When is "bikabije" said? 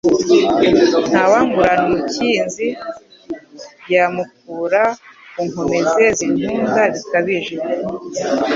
6.93-7.55